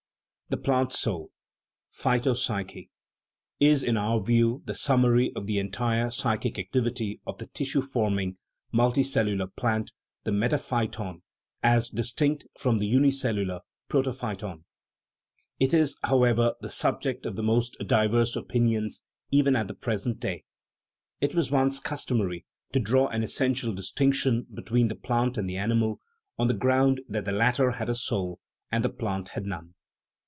The 0.51 0.57
plant 0.57 0.91
soul 0.91 1.31
(phytopsyche) 1.93 2.89
is, 3.61 3.83
in 3.83 3.95
our 3.95 4.19
view, 4.21 4.63
the 4.65 4.75
summary 4.75 5.31
of 5.33 5.45
the 5.47 5.59
entire 5.59 6.09
psychic 6.11 6.59
activity 6.59 7.21
of 7.25 7.37
the 7.37 7.45
tissue 7.45 7.81
forming, 7.81 8.35
multicellular 8.73 9.55
plant 9.55 9.93
(the 10.25 10.31
metaphyton, 10.31 11.21
as 11.63 11.89
dis 11.89 12.11
tinct 12.11 12.43
from 12.59 12.79
the 12.79 12.85
unicellular 12.85 13.61
protophyton); 13.89 14.65
it 15.57 15.73
is, 15.73 15.97
however, 16.03 16.55
the 16.59 16.67
subject 16.67 17.25
of 17.25 17.37
the 17.37 17.43
most 17.43 17.77
diverse 17.87 18.35
opinions 18.35 19.03
even 19.31 19.55
at 19.55 19.69
the 19.69 19.73
present 19.73 20.19
day. 20.19 20.43
It 21.21 21.33
was 21.33 21.49
once 21.49 21.79
customary 21.79 22.45
to 22.73 22.79
draw 22.81 23.07
an 23.07 23.23
essen 23.23 23.53
tial 23.53 23.73
distinction 23.73 24.47
between 24.53 24.89
the 24.89 24.95
plant 24.95 25.37
and 25.37 25.49
the 25.49 25.55
animal, 25.55 26.01
on 26.37 26.49
the 26.49 26.53
ground 26.53 26.99
that 27.07 27.23
the 27.23 27.31
latter 27.31 27.71
had 27.71 27.87
a" 27.87 27.95
soul" 27.95 28.41
and 28.69 28.83
the 28.83 28.89
plant 28.89 29.29
had 29.29 29.45
none. 29.45 29.75